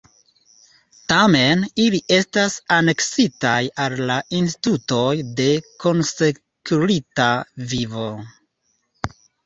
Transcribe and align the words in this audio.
Tamen 1.11 1.61
ili 1.83 1.99
estas 2.17 2.55
aneksitaj 2.79 3.61
al 3.85 3.97
la 4.13 4.17
institutoj 4.41 5.07
de 5.43 5.49
konsekrita 5.87 7.33
vivo. 7.75 8.13